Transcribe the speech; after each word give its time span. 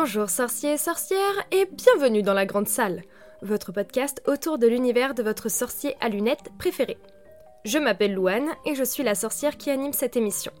Bonjour 0.00 0.30
sorciers 0.30 0.74
et 0.74 0.78
sorcières 0.78 1.18
et 1.50 1.66
bienvenue 1.72 2.22
dans 2.22 2.32
la 2.32 2.46
grande 2.46 2.68
salle, 2.68 3.02
votre 3.42 3.72
podcast 3.72 4.22
autour 4.28 4.56
de 4.56 4.68
l'univers 4.68 5.12
de 5.12 5.24
votre 5.24 5.48
sorcier 5.48 5.96
à 6.00 6.08
lunettes 6.08 6.52
préféré. 6.56 6.98
Je 7.64 7.78
m'appelle 7.78 8.14
Louane 8.14 8.48
et 8.64 8.76
je 8.76 8.84
suis 8.84 9.02
la 9.02 9.16
sorcière 9.16 9.56
qui 9.56 9.70
anime 9.70 9.92
cette 9.92 10.16
émission. 10.16 10.52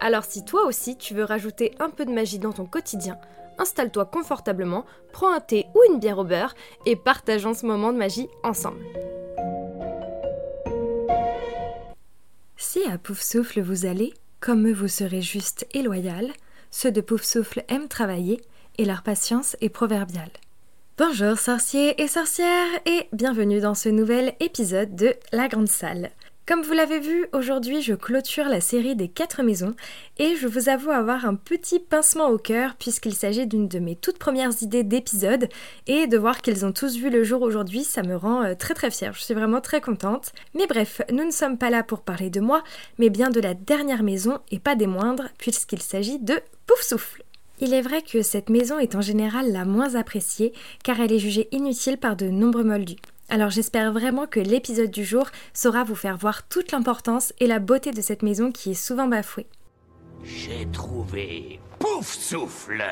Alors 0.00 0.24
si 0.24 0.44
toi 0.44 0.66
aussi 0.66 0.96
tu 0.96 1.14
veux 1.14 1.22
rajouter 1.22 1.76
un 1.78 1.90
peu 1.90 2.04
de 2.04 2.10
magie 2.10 2.40
dans 2.40 2.50
ton 2.50 2.66
quotidien, 2.66 3.20
installe-toi 3.56 4.06
confortablement, 4.06 4.84
prends 5.12 5.32
un 5.32 5.38
thé 5.38 5.66
ou 5.76 5.92
une 5.92 6.00
bière 6.00 6.18
au 6.18 6.24
beurre 6.24 6.56
et 6.84 6.96
partageons 6.96 7.54
ce 7.54 7.64
moment 7.64 7.92
de 7.92 7.98
magie 7.98 8.28
ensemble. 8.42 8.84
Si 12.56 12.82
à 12.90 12.98
Pouf 12.98 13.20
Souffle 13.20 13.60
vous 13.60 13.86
allez, 13.86 14.12
comme 14.40 14.66
eux 14.66 14.74
vous 14.74 14.88
serez 14.88 15.22
juste 15.22 15.68
et 15.72 15.82
loyal, 15.82 16.32
ceux 16.72 16.90
de 16.90 17.00
Pouf 17.00 17.22
Souffle 17.22 17.62
aiment 17.68 17.86
travailler 17.86 18.40
et 18.78 18.84
leur 18.84 19.02
patience 19.02 19.56
est 19.60 19.68
proverbiale. 19.68 20.30
Bonjour 20.98 21.38
sorciers 21.38 22.00
et 22.02 22.08
sorcières 22.08 22.68
et 22.86 23.08
bienvenue 23.12 23.60
dans 23.60 23.74
ce 23.74 23.88
nouvel 23.88 24.34
épisode 24.40 24.94
de 24.94 25.14
La 25.32 25.48
Grande 25.48 25.68
Salle. 25.68 26.10
Comme 26.44 26.62
vous 26.62 26.72
l'avez 26.72 26.98
vu, 26.98 27.26
aujourd'hui 27.32 27.82
je 27.82 27.94
clôture 27.94 28.46
la 28.46 28.60
série 28.60 28.96
des 28.96 29.08
quatre 29.08 29.42
maisons 29.42 29.74
et 30.18 30.34
je 30.34 30.48
vous 30.48 30.68
avoue 30.68 30.90
avoir 30.90 31.24
un 31.24 31.36
petit 31.36 31.78
pincement 31.78 32.28
au 32.28 32.36
cœur 32.36 32.74
puisqu'il 32.74 33.14
s'agit 33.14 33.46
d'une 33.46 33.68
de 33.68 33.78
mes 33.78 33.94
toutes 33.94 34.18
premières 34.18 34.60
idées 34.60 34.82
d'épisode 34.82 35.48
et 35.86 36.08
de 36.08 36.18
voir 36.18 36.42
qu'ils 36.42 36.66
ont 36.66 36.72
tous 36.72 36.96
vu 36.96 37.10
le 37.10 37.22
jour 37.22 37.42
aujourd'hui, 37.42 37.84
ça 37.84 38.02
me 38.02 38.16
rend 38.16 38.42
euh, 38.42 38.54
très 38.54 38.74
très 38.74 38.90
fière. 38.90 39.14
Je 39.14 39.22
suis 39.22 39.34
vraiment 39.34 39.60
très 39.60 39.80
contente. 39.80 40.32
Mais 40.54 40.66
bref, 40.66 41.00
nous 41.12 41.24
ne 41.24 41.30
sommes 41.30 41.58
pas 41.58 41.70
là 41.70 41.84
pour 41.84 42.00
parler 42.00 42.28
de 42.28 42.40
moi, 42.40 42.64
mais 42.98 43.08
bien 43.08 43.30
de 43.30 43.40
la 43.40 43.54
dernière 43.54 44.02
maison 44.02 44.40
et 44.50 44.58
pas 44.58 44.74
des 44.74 44.88
moindres 44.88 45.28
puisqu'il 45.38 45.80
s'agit 45.80 46.18
de 46.18 46.40
Pouf 46.66 46.82
Souffle. 46.82 47.22
Il 47.64 47.74
est 47.74 47.80
vrai 47.80 48.02
que 48.02 48.22
cette 48.22 48.50
maison 48.50 48.80
est 48.80 48.96
en 48.96 49.00
général 49.00 49.52
la 49.52 49.64
moins 49.64 49.94
appréciée 49.94 50.52
car 50.82 51.00
elle 51.00 51.12
est 51.12 51.20
jugée 51.20 51.46
inutile 51.52 51.96
par 51.96 52.16
de 52.16 52.26
nombreux 52.26 52.64
moldus. 52.64 52.96
Alors 53.28 53.50
j'espère 53.50 53.92
vraiment 53.92 54.26
que 54.26 54.40
l'épisode 54.40 54.90
du 54.90 55.04
jour 55.04 55.28
saura 55.54 55.84
vous 55.84 55.94
faire 55.94 56.16
voir 56.16 56.48
toute 56.48 56.72
l'importance 56.72 57.32
et 57.38 57.46
la 57.46 57.60
beauté 57.60 57.92
de 57.92 58.00
cette 58.00 58.24
maison 58.24 58.50
qui 58.50 58.72
est 58.72 58.74
souvent 58.74 59.06
bafouée. 59.06 59.46
J'ai 60.24 60.66
trouvé 60.72 61.60
Pouf 61.78 62.12
Souffle 62.12 62.82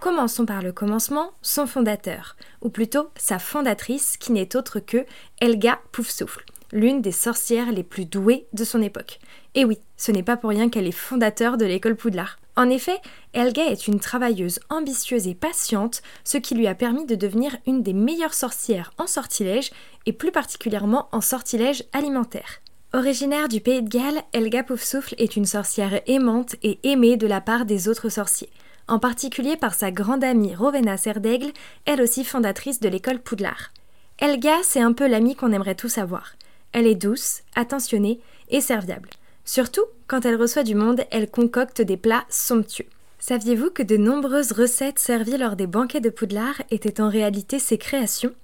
Commençons 0.00 0.46
par 0.46 0.62
le 0.62 0.72
commencement, 0.72 1.32
son 1.42 1.66
fondateur, 1.66 2.36
ou 2.62 2.70
plutôt 2.70 3.10
sa 3.16 3.38
fondatrice 3.38 4.16
qui 4.16 4.32
n'est 4.32 4.56
autre 4.56 4.80
que 4.80 5.04
Elga 5.40 5.78
Poufsouffle, 5.92 6.44
l'une 6.72 7.00
des 7.00 7.12
sorcières 7.12 7.72
les 7.72 7.82
plus 7.82 8.04
douées 8.04 8.46
de 8.52 8.64
son 8.64 8.82
époque. 8.82 9.18
Et 9.54 9.64
oui, 9.64 9.78
ce 9.96 10.12
n'est 10.12 10.22
pas 10.22 10.36
pour 10.36 10.50
rien 10.50 10.68
qu'elle 10.68 10.86
est 10.86 10.92
fondateur 10.92 11.56
de 11.56 11.64
l'école 11.64 11.96
Poudlard. 11.96 12.38
En 12.56 12.70
effet, 12.70 12.98
Elga 13.32 13.64
est 13.66 13.86
une 13.86 14.00
travailleuse 14.00 14.60
ambitieuse 14.70 15.26
et 15.26 15.34
patiente, 15.34 16.02
ce 16.24 16.38
qui 16.38 16.54
lui 16.54 16.66
a 16.66 16.74
permis 16.74 17.06
de 17.06 17.14
devenir 17.14 17.56
une 17.66 17.82
des 17.82 17.92
meilleures 17.92 18.34
sorcières 18.34 18.92
en 18.98 19.06
sortilège 19.06 19.70
et 20.06 20.12
plus 20.12 20.32
particulièrement 20.32 21.08
en 21.12 21.20
sortilège 21.20 21.84
alimentaire. 21.92 22.60
Originaire 22.94 23.48
du 23.48 23.60
pays 23.60 23.82
de 23.82 23.88
Galles, 23.88 24.22
Elga 24.32 24.62
Poufsouffle 24.62 25.14
est 25.18 25.36
une 25.36 25.44
sorcière 25.44 26.00
aimante 26.06 26.56
et 26.62 26.78
aimée 26.82 27.16
de 27.16 27.26
la 27.26 27.40
part 27.40 27.66
des 27.66 27.88
autres 27.88 28.08
sorciers, 28.08 28.50
en 28.88 29.00
particulier 29.00 29.56
par 29.56 29.74
sa 29.74 29.90
grande 29.90 30.22
amie 30.22 30.54
Rowena 30.54 30.96
Serdaigle, 30.96 31.52
elle 31.86 32.00
aussi 32.00 32.22
fondatrice 32.22 32.78
de 32.78 32.88
l'école 32.88 33.18
Poudlard. 33.18 33.72
Elga, 34.18 34.54
c'est 34.62 34.80
un 34.80 34.92
peu 34.92 35.08
l'amie 35.08 35.34
qu'on 35.34 35.50
aimerait 35.50 35.74
tous 35.74 35.98
avoir. 35.98 36.34
Elle 36.72 36.86
est 36.86 36.94
douce, 36.94 37.42
attentionnée 37.54 38.20
et 38.48 38.60
serviable. 38.60 39.10
Surtout, 39.44 39.84
quand 40.06 40.24
elle 40.24 40.36
reçoit 40.36 40.64
du 40.64 40.74
monde, 40.74 41.04
elle 41.10 41.30
concocte 41.30 41.80
des 41.80 41.96
plats 41.96 42.26
somptueux. 42.28 42.86
Saviez-vous 43.18 43.70
que 43.70 43.82
de 43.82 43.96
nombreuses 43.96 44.52
recettes 44.52 44.98
servies 44.98 45.38
lors 45.38 45.56
des 45.56 45.66
banquets 45.66 46.00
de 46.00 46.10
Poudlard 46.10 46.62
étaient 46.70 47.00
en 47.00 47.08
réalité 47.08 47.58
ses 47.58 47.78
créations? 47.78 48.34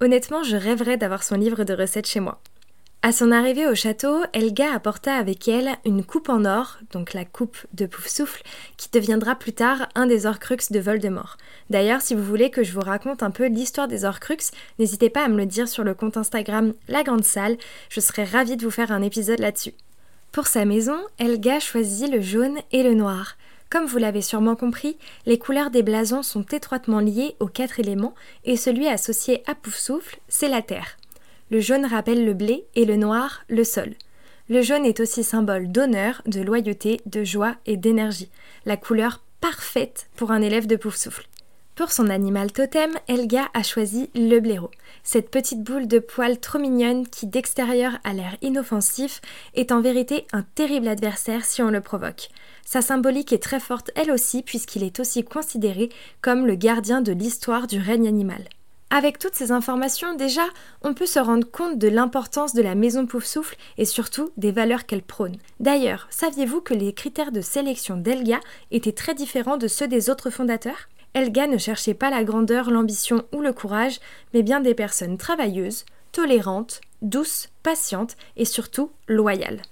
Honnêtement, 0.00 0.42
je 0.42 0.56
rêverais 0.56 0.96
d'avoir 0.96 1.22
son 1.22 1.36
livre 1.36 1.64
de 1.64 1.74
recettes 1.74 2.06
chez 2.06 2.20
moi. 2.20 2.40
À 3.06 3.12
son 3.12 3.32
arrivée 3.32 3.66
au 3.66 3.74
château, 3.74 4.22
Elga 4.32 4.72
apporta 4.72 5.14
avec 5.16 5.46
elle 5.46 5.76
une 5.84 6.02
coupe 6.02 6.30
en 6.30 6.46
or, 6.46 6.78
donc 6.90 7.12
la 7.12 7.26
coupe 7.26 7.58
de 7.74 7.84
Poufsouffle, 7.84 8.42
qui 8.78 8.88
deviendra 8.90 9.34
plus 9.34 9.52
tard 9.52 9.90
un 9.94 10.06
des 10.06 10.24
Horcruxes 10.24 10.72
de 10.72 10.80
Voldemort. 10.80 11.36
D'ailleurs, 11.68 12.00
si 12.00 12.14
vous 12.14 12.22
voulez 12.22 12.48
que 12.48 12.64
je 12.64 12.72
vous 12.72 12.80
raconte 12.80 13.22
un 13.22 13.30
peu 13.30 13.46
l'histoire 13.46 13.88
des 13.88 14.06
Horcruxes, 14.06 14.52
n'hésitez 14.78 15.10
pas 15.10 15.22
à 15.22 15.28
me 15.28 15.36
le 15.36 15.44
dire 15.44 15.68
sur 15.68 15.84
le 15.84 15.92
compte 15.92 16.16
Instagram 16.16 16.72
La 16.88 17.02
Grande 17.02 17.24
Salle, 17.24 17.58
je 17.90 18.00
serais 18.00 18.24
ravie 18.24 18.56
de 18.56 18.64
vous 18.64 18.70
faire 18.70 18.90
un 18.90 19.02
épisode 19.02 19.40
là-dessus. 19.40 19.74
Pour 20.32 20.46
sa 20.46 20.64
maison, 20.64 20.96
Elga 21.18 21.60
choisit 21.60 22.10
le 22.10 22.22
jaune 22.22 22.56
et 22.72 22.82
le 22.82 22.94
noir. 22.94 23.36
Comme 23.68 23.84
vous 23.84 23.98
l'avez 23.98 24.22
sûrement 24.22 24.56
compris, 24.56 24.96
les 25.26 25.38
couleurs 25.38 25.70
des 25.70 25.82
blasons 25.82 26.22
sont 26.22 26.46
étroitement 26.52 27.00
liées 27.00 27.36
aux 27.38 27.48
quatre 27.48 27.80
éléments 27.80 28.14
et 28.46 28.56
celui 28.56 28.88
associé 28.88 29.42
à 29.46 29.54
Poufsouffle, 29.54 30.20
c'est 30.26 30.48
la 30.48 30.62
terre. 30.62 30.96
Le 31.54 31.60
jaune 31.60 31.86
rappelle 31.86 32.24
le 32.24 32.34
blé 32.34 32.66
et 32.74 32.84
le 32.84 32.96
noir 32.96 33.44
le 33.48 33.62
sol. 33.62 33.94
Le 34.48 34.60
jaune 34.60 34.84
est 34.84 34.98
aussi 34.98 35.22
symbole 35.22 35.70
d'honneur, 35.70 36.20
de 36.26 36.40
loyauté, 36.40 37.00
de 37.06 37.22
joie 37.22 37.54
et 37.64 37.76
d'énergie, 37.76 38.28
la 38.66 38.76
couleur 38.76 39.22
parfaite 39.40 40.08
pour 40.16 40.32
un 40.32 40.42
élève 40.42 40.66
de 40.66 40.74
Poufsouffle. 40.74 41.28
Pour 41.76 41.92
son 41.92 42.10
animal 42.10 42.50
totem, 42.50 42.90
Elga 43.06 43.44
a 43.54 43.62
choisi 43.62 44.10
le 44.16 44.40
blaireau. 44.40 44.72
Cette 45.04 45.30
petite 45.30 45.62
boule 45.62 45.86
de 45.86 46.00
poils 46.00 46.40
trop 46.40 46.58
mignonne 46.58 47.06
qui 47.06 47.28
d'extérieur 47.28 48.00
a 48.02 48.14
l'air 48.14 48.36
inoffensif 48.42 49.20
est 49.54 49.70
en 49.70 49.80
vérité 49.80 50.26
un 50.32 50.42
terrible 50.42 50.88
adversaire 50.88 51.44
si 51.44 51.62
on 51.62 51.70
le 51.70 51.80
provoque. 51.80 52.30
Sa 52.66 52.82
symbolique 52.82 53.32
est 53.32 53.42
très 53.44 53.60
forte 53.60 53.92
elle 53.94 54.10
aussi 54.10 54.42
puisqu'il 54.42 54.82
est 54.82 54.98
aussi 54.98 55.22
considéré 55.22 55.88
comme 56.20 56.48
le 56.48 56.56
gardien 56.56 57.00
de 57.00 57.12
l'histoire 57.12 57.68
du 57.68 57.78
règne 57.78 58.08
animal. 58.08 58.42
Avec 58.90 59.18
toutes 59.18 59.34
ces 59.34 59.50
informations, 59.50 60.14
déjà, 60.14 60.44
on 60.82 60.94
peut 60.94 61.06
se 61.06 61.18
rendre 61.18 61.50
compte 61.50 61.78
de 61.78 61.88
l'importance 61.88 62.54
de 62.54 62.62
la 62.62 62.74
maison 62.74 63.06
Poufsouffle 63.06 63.56
et 63.76 63.84
surtout 63.84 64.30
des 64.36 64.52
valeurs 64.52 64.86
qu'elle 64.86 65.02
prône. 65.02 65.36
D'ailleurs, 65.58 66.06
saviez-vous 66.10 66.60
que 66.60 66.74
les 66.74 66.92
critères 66.92 67.32
de 67.32 67.40
sélection 67.40 67.96
d'Elga 67.96 68.38
étaient 68.70 68.92
très 68.92 69.14
différents 69.14 69.56
de 69.56 69.66
ceux 69.66 69.88
des 69.88 70.10
autres 70.10 70.30
fondateurs? 70.30 70.88
Elga 71.14 71.46
ne 71.46 71.58
cherchait 71.58 71.94
pas 71.94 72.10
la 72.10 72.24
grandeur, 72.24 72.70
l'ambition 72.70 73.24
ou 73.32 73.40
le 73.40 73.52
courage, 73.52 74.00
mais 74.32 74.42
bien 74.42 74.60
des 74.60 74.74
personnes 74.74 75.16
travailleuses, 75.16 75.84
tolérantes, 76.12 76.80
douces, 77.02 77.48
patientes 77.62 78.16
et 78.36 78.44
surtout 78.44 78.90
loyales. 79.08 79.62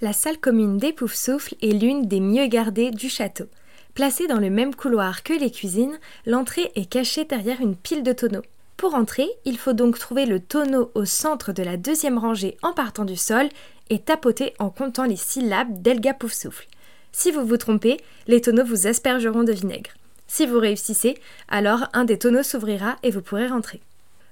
La 0.00 0.12
salle 0.12 0.38
commune 0.38 0.78
des 0.78 0.92
Poufsouffles 0.92 1.54
est 1.62 1.72
l'une 1.72 2.06
des 2.06 2.20
mieux 2.20 2.46
gardées 2.46 2.90
du 2.90 3.08
château. 3.08 3.46
Placée 3.94 4.26
dans 4.26 4.40
le 4.40 4.50
même 4.50 4.74
couloir 4.74 5.22
que 5.22 5.32
les 5.32 5.52
cuisines, 5.52 6.00
l'entrée 6.26 6.72
est 6.74 6.90
cachée 6.90 7.24
derrière 7.24 7.60
une 7.60 7.76
pile 7.76 8.02
de 8.02 8.12
tonneaux. 8.12 8.42
Pour 8.76 8.96
entrer, 8.96 9.28
il 9.44 9.56
faut 9.56 9.72
donc 9.72 10.00
trouver 10.00 10.26
le 10.26 10.40
tonneau 10.40 10.90
au 10.94 11.04
centre 11.04 11.52
de 11.52 11.62
la 11.62 11.76
deuxième 11.76 12.18
rangée 12.18 12.56
en 12.62 12.72
partant 12.72 13.04
du 13.04 13.16
sol 13.16 13.48
et 13.90 14.00
tapoter 14.00 14.52
en 14.58 14.68
comptant 14.68 15.04
les 15.04 15.14
syllabes 15.14 15.80
d'Elga 15.80 16.12
Poufsouffle. 16.12 16.66
Si 17.12 17.30
vous 17.30 17.46
vous 17.46 17.56
trompez, 17.56 17.98
les 18.26 18.40
tonneaux 18.40 18.64
vous 18.64 18.88
aspergeront 18.88 19.44
de 19.44 19.52
vinaigre. 19.52 19.92
Si 20.26 20.44
vous 20.44 20.58
réussissez, 20.58 21.16
alors 21.48 21.86
un 21.92 22.04
des 22.04 22.18
tonneaux 22.18 22.42
s'ouvrira 22.42 22.96
et 23.04 23.12
vous 23.12 23.22
pourrez 23.22 23.46
rentrer. 23.46 23.80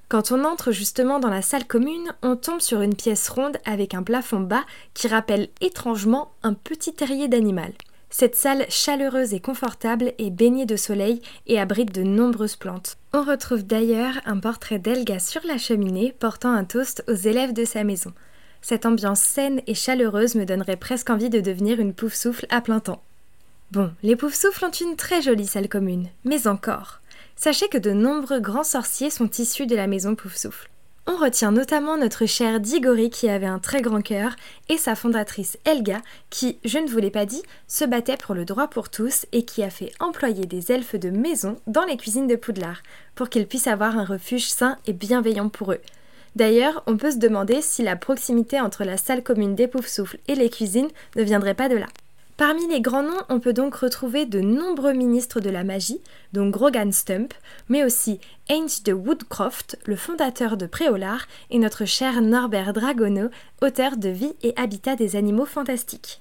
Quand 0.08 0.32
on 0.32 0.44
entre 0.44 0.72
justement 0.72 1.20
dans 1.20 1.30
la 1.30 1.40
salle 1.40 1.68
commune, 1.68 2.12
on 2.22 2.34
tombe 2.34 2.60
sur 2.60 2.82
une 2.82 2.96
pièce 2.96 3.28
ronde 3.28 3.58
avec 3.64 3.94
un 3.94 4.02
plafond 4.02 4.40
bas 4.40 4.64
qui 4.92 5.06
rappelle 5.06 5.48
étrangement 5.60 6.32
un 6.42 6.54
petit 6.54 6.92
terrier 6.92 7.28
d'animal. 7.28 7.72
Cette 8.14 8.36
salle 8.36 8.66
chaleureuse 8.68 9.32
et 9.32 9.40
confortable 9.40 10.12
est 10.18 10.30
baignée 10.30 10.66
de 10.66 10.76
soleil 10.76 11.22
et 11.46 11.58
abrite 11.58 11.94
de 11.94 12.02
nombreuses 12.02 12.56
plantes. 12.56 12.98
On 13.14 13.22
retrouve 13.22 13.64
d'ailleurs 13.64 14.20
un 14.26 14.38
portrait 14.38 14.78
d'Elga 14.78 15.18
sur 15.18 15.40
la 15.46 15.56
cheminée 15.56 16.14
portant 16.20 16.52
un 16.52 16.64
toast 16.64 17.02
aux 17.08 17.14
élèves 17.14 17.54
de 17.54 17.64
sa 17.64 17.84
maison. 17.84 18.12
Cette 18.60 18.84
ambiance 18.84 19.22
saine 19.22 19.62
et 19.66 19.74
chaleureuse 19.74 20.34
me 20.34 20.44
donnerait 20.44 20.76
presque 20.76 21.08
envie 21.08 21.30
de 21.30 21.40
devenir 21.40 21.80
une 21.80 21.94
pouf 21.94 22.12
souffle 22.12 22.46
à 22.50 22.60
plein 22.60 22.80
temps. 22.80 23.02
Bon, 23.70 23.90
les 24.02 24.16
Poufsouffles 24.16 24.66
ont 24.66 24.70
une 24.70 24.96
très 24.96 25.22
jolie 25.22 25.46
salle 25.46 25.70
commune, 25.70 26.10
mais 26.24 26.46
encore. 26.46 27.00
Sachez 27.36 27.68
que 27.68 27.78
de 27.78 27.92
nombreux 27.92 28.40
grands 28.40 28.62
sorciers 28.62 29.08
sont 29.08 29.30
issus 29.30 29.66
de 29.66 29.74
la 29.74 29.86
maison 29.86 30.14
Poufsouffle. 30.14 30.68
On 31.04 31.16
retient 31.16 31.50
notamment 31.50 31.96
notre 31.96 32.26
cher 32.26 32.60
Digori 32.60 33.10
qui 33.10 33.28
avait 33.28 33.46
un 33.46 33.58
très 33.58 33.82
grand 33.82 34.02
cœur 34.02 34.36
et 34.68 34.76
sa 34.76 34.94
fondatrice 34.94 35.58
Elga 35.64 36.00
qui, 36.30 36.60
je 36.64 36.78
ne 36.78 36.88
vous 36.88 36.98
l'ai 36.98 37.10
pas 37.10 37.26
dit, 37.26 37.42
se 37.66 37.84
battait 37.84 38.16
pour 38.16 38.36
le 38.36 38.44
droit 38.44 38.68
pour 38.68 38.88
tous 38.88 39.26
et 39.32 39.44
qui 39.44 39.64
a 39.64 39.70
fait 39.70 39.92
employer 39.98 40.46
des 40.46 40.70
elfes 40.70 40.94
de 40.94 41.10
maison 41.10 41.56
dans 41.66 41.84
les 41.84 41.96
cuisines 41.96 42.28
de 42.28 42.36
Poudlard 42.36 42.84
pour 43.16 43.30
qu'ils 43.30 43.48
puissent 43.48 43.66
avoir 43.66 43.98
un 43.98 44.04
refuge 44.04 44.48
sain 44.48 44.78
et 44.86 44.92
bienveillant 44.92 45.48
pour 45.48 45.72
eux. 45.72 45.80
D'ailleurs, 46.36 46.84
on 46.86 46.96
peut 46.96 47.10
se 47.10 47.18
demander 47.18 47.62
si 47.62 47.82
la 47.82 47.96
proximité 47.96 48.60
entre 48.60 48.84
la 48.84 48.96
salle 48.96 49.24
commune 49.24 49.56
des 49.56 49.66
Poufsouffles 49.66 50.20
et 50.28 50.36
les 50.36 50.50
cuisines 50.50 50.88
ne 51.16 51.24
viendrait 51.24 51.54
pas 51.54 51.68
de 51.68 51.76
là. 51.76 51.86
Parmi 52.44 52.66
les 52.66 52.80
grands 52.80 53.04
noms, 53.04 53.22
on 53.28 53.38
peut 53.38 53.52
donc 53.52 53.76
retrouver 53.76 54.26
de 54.26 54.40
nombreux 54.40 54.94
ministres 54.94 55.38
de 55.38 55.48
la 55.48 55.62
magie, 55.62 56.00
dont 56.32 56.50
Grogan 56.50 56.90
Stump, 56.90 57.32
mais 57.68 57.84
aussi 57.84 58.18
Heinz 58.50 58.82
de 58.82 58.92
Woodcroft, 58.92 59.78
le 59.86 59.94
fondateur 59.94 60.56
de 60.56 60.66
Préolard, 60.66 61.28
et 61.50 61.60
notre 61.60 61.84
cher 61.84 62.20
Norbert 62.20 62.72
Dragono, 62.72 63.28
auteur 63.62 63.96
de 63.96 64.08
Vie 64.08 64.34
et 64.42 64.54
Habitat 64.56 64.96
des 64.96 65.14
animaux 65.14 65.46
fantastiques. 65.46 66.18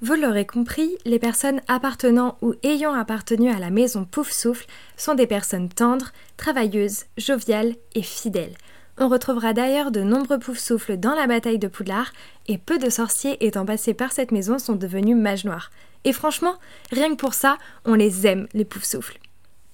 Vous 0.00 0.14
l'aurez 0.14 0.46
compris, 0.46 0.98
les 1.04 1.18
personnes 1.18 1.60
appartenant 1.66 2.38
ou 2.42 2.54
ayant 2.62 2.92
appartenu 2.92 3.50
à 3.50 3.58
la 3.58 3.70
maison 3.70 4.04
Pouf 4.04 4.30
Souffle 4.30 4.68
sont 4.96 5.16
des 5.16 5.26
personnes 5.26 5.68
tendres, 5.68 6.12
travailleuses, 6.36 7.06
joviales 7.18 7.74
et 7.96 8.02
fidèles. 8.02 8.54
On 8.98 9.08
retrouvera 9.08 9.52
d'ailleurs 9.52 9.90
de 9.90 10.00
nombreux 10.00 10.38
Pouf 10.38 10.58
Souffles 10.58 10.96
dans 10.96 11.14
la 11.14 11.26
bataille 11.26 11.58
de 11.58 11.68
Poudlard, 11.68 12.12
et 12.48 12.56
peu 12.56 12.78
de 12.78 12.88
sorciers 12.88 13.44
étant 13.44 13.66
passés 13.66 13.92
par 13.92 14.12
cette 14.12 14.32
maison 14.32 14.58
sont 14.58 14.76
devenus 14.76 15.16
mages 15.16 15.44
noirs. 15.44 15.70
Et 16.04 16.14
franchement, 16.14 16.54
rien 16.90 17.10
que 17.10 17.16
pour 17.16 17.34
ça, 17.34 17.58
on 17.84 17.94
les 17.94 18.26
aime, 18.26 18.48
les 18.54 18.64
Pouf 18.64 18.84
Souffles. 18.84 19.18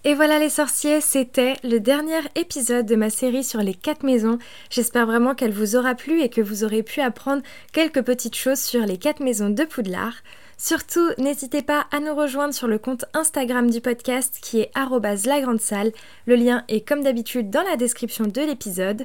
Et 0.04 0.14
voilà 0.14 0.40
les 0.40 0.48
sorciers, 0.48 1.00
c'était 1.00 1.54
le 1.62 1.78
dernier 1.78 2.18
épisode 2.34 2.86
de 2.86 2.96
ma 2.96 3.08
série 3.08 3.44
sur 3.44 3.60
les 3.60 3.74
quatre 3.74 4.02
maisons. 4.02 4.40
J'espère 4.68 5.06
vraiment 5.06 5.36
qu'elle 5.36 5.52
vous 5.52 5.76
aura 5.76 5.94
plu 5.94 6.20
et 6.22 6.28
que 6.28 6.40
vous 6.40 6.64
aurez 6.64 6.82
pu 6.82 7.00
apprendre 7.00 7.42
quelques 7.72 8.02
petites 8.02 8.34
choses 8.34 8.58
sur 8.58 8.84
les 8.84 8.98
quatre 8.98 9.20
maisons 9.20 9.50
de 9.50 9.62
Poudlard. 9.62 10.16
Surtout, 10.64 11.10
n'hésitez 11.18 11.60
pas 11.60 11.86
à 11.90 11.98
nous 11.98 12.14
rejoindre 12.14 12.54
sur 12.54 12.68
le 12.68 12.78
compte 12.78 13.04
Instagram 13.14 13.68
du 13.68 13.80
podcast 13.80 14.38
qui 14.40 14.60
est 14.60 14.70
la 14.76 15.16
salle. 15.58 15.90
Le 16.26 16.36
lien 16.36 16.62
est 16.68 16.86
comme 16.86 17.02
d'habitude 17.02 17.50
dans 17.50 17.64
la 17.64 17.74
description 17.74 18.26
de 18.26 18.40
l'épisode. 18.42 19.04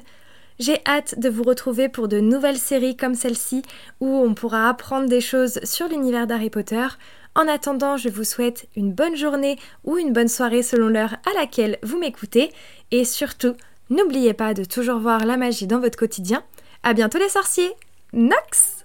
J'ai 0.60 0.80
hâte 0.86 1.18
de 1.18 1.28
vous 1.28 1.42
retrouver 1.42 1.88
pour 1.88 2.06
de 2.06 2.20
nouvelles 2.20 2.58
séries 2.58 2.96
comme 2.96 3.16
celle-ci 3.16 3.62
où 3.98 4.06
on 4.06 4.34
pourra 4.34 4.68
apprendre 4.68 5.08
des 5.08 5.20
choses 5.20 5.58
sur 5.64 5.88
l'univers 5.88 6.28
d'Harry 6.28 6.48
Potter. 6.48 6.86
En 7.34 7.48
attendant, 7.48 7.96
je 7.96 8.08
vous 8.08 8.22
souhaite 8.22 8.68
une 8.76 8.92
bonne 8.92 9.16
journée 9.16 9.58
ou 9.82 9.98
une 9.98 10.12
bonne 10.12 10.28
soirée 10.28 10.62
selon 10.62 10.86
l'heure 10.86 11.16
à 11.28 11.34
laquelle 11.34 11.78
vous 11.82 11.98
m'écoutez. 11.98 12.52
Et 12.92 13.04
surtout, 13.04 13.56
n'oubliez 13.90 14.32
pas 14.32 14.54
de 14.54 14.62
toujours 14.62 15.00
voir 15.00 15.26
la 15.26 15.36
magie 15.36 15.66
dans 15.66 15.80
votre 15.80 15.98
quotidien. 15.98 16.44
À 16.84 16.94
bientôt 16.94 17.18
les 17.18 17.28
sorciers 17.28 17.72
Nox 18.12 18.84